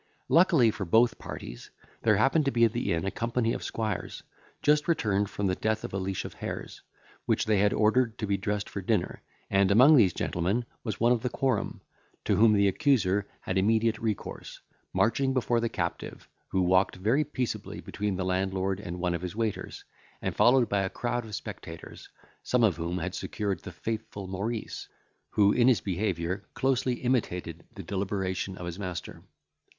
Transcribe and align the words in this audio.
Luckily 0.29 0.71
for 0.71 0.83
both 0.83 1.19
parties, 1.19 1.69
there 2.01 2.15
happened 2.17 2.45
to 2.45 2.51
be 2.51 2.65
at 2.65 2.71
the 2.73 2.91
inn 2.91 3.05
a 3.05 3.11
company 3.11 3.53
of 3.53 3.61
squires 3.63 4.23
just 4.63 4.87
returned 4.87 5.29
from 5.29 5.45
the 5.45 5.53
death 5.53 5.83
of 5.83 5.93
a 5.93 5.99
leash 5.99 6.25
of 6.25 6.33
hares, 6.33 6.81
which 7.27 7.45
they 7.45 7.59
had 7.59 7.71
ordered 7.71 8.17
to 8.17 8.25
be 8.25 8.35
dressed 8.35 8.67
for 8.67 8.81
dinner, 8.81 9.21
and 9.47 9.69
among 9.69 9.95
these 9.95 10.11
gentlemen 10.11 10.65
was 10.83 10.99
one 10.99 11.11
of 11.11 11.21
the 11.21 11.29
quorum, 11.29 11.81
to 12.25 12.35
whom 12.35 12.53
the 12.53 12.67
accuser 12.67 13.27
had 13.41 13.59
immediate 13.59 13.99
recourse, 13.99 14.59
marching 14.91 15.35
before 15.35 15.59
the 15.59 15.69
captive, 15.69 16.27
who 16.47 16.63
walked 16.63 16.95
very 16.95 17.23
peaceably 17.23 17.79
between 17.79 18.15
the 18.15 18.25
landlord 18.25 18.79
and 18.79 18.97
one 18.99 19.13
of 19.13 19.21
his 19.21 19.35
waiters, 19.35 19.83
and 20.19 20.35
followed 20.35 20.67
by 20.67 20.81
a 20.81 20.89
crowd 20.89 21.25
of 21.25 21.35
spectators, 21.35 22.09
some 22.41 22.63
of 22.63 22.75
whom 22.75 22.97
had 22.97 23.13
secured 23.13 23.59
the 23.59 23.71
faithful 23.71 24.25
Maurice, 24.25 24.87
who 25.29 25.53
in 25.53 25.67
his 25.67 25.79
behaviour 25.79 26.43
closely 26.55 26.93
imitated 26.95 27.65
the 27.75 27.83
deliberation 27.83 28.57
of 28.57 28.65
his 28.65 28.79
master. 28.79 29.21